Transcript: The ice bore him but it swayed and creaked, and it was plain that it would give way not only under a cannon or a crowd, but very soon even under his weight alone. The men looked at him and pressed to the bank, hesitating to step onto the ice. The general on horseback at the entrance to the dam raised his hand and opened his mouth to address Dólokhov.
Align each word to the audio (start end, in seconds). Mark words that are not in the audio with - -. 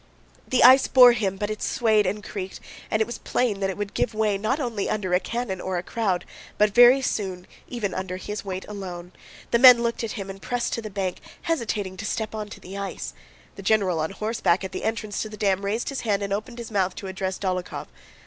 The 0.47 0.63
ice 0.63 0.87
bore 0.87 1.11
him 1.11 1.35
but 1.37 1.51
it 1.51 1.61
swayed 1.61 2.07
and 2.07 2.23
creaked, 2.23 2.59
and 2.89 3.03
it 3.03 3.05
was 3.05 3.19
plain 3.19 3.59
that 3.59 3.69
it 3.69 3.77
would 3.77 3.93
give 3.93 4.15
way 4.15 4.35
not 4.35 4.59
only 4.59 4.89
under 4.89 5.13
a 5.13 5.19
cannon 5.19 5.61
or 5.61 5.77
a 5.77 5.83
crowd, 5.83 6.25
but 6.57 6.73
very 6.73 7.03
soon 7.03 7.45
even 7.67 7.93
under 7.93 8.17
his 8.17 8.43
weight 8.43 8.65
alone. 8.67 9.11
The 9.51 9.59
men 9.59 9.83
looked 9.83 10.03
at 10.03 10.13
him 10.13 10.27
and 10.27 10.41
pressed 10.41 10.73
to 10.73 10.81
the 10.81 10.89
bank, 10.89 11.19
hesitating 11.43 11.97
to 11.97 12.05
step 12.07 12.33
onto 12.33 12.59
the 12.59 12.79
ice. 12.79 13.13
The 13.57 13.61
general 13.61 13.99
on 13.99 14.09
horseback 14.09 14.63
at 14.63 14.71
the 14.71 14.85
entrance 14.85 15.21
to 15.21 15.29
the 15.29 15.37
dam 15.37 15.63
raised 15.63 15.89
his 15.89 16.01
hand 16.01 16.23
and 16.23 16.33
opened 16.33 16.57
his 16.57 16.71
mouth 16.71 16.95
to 16.95 17.05
address 17.05 17.37
Dólokhov. 17.37 17.85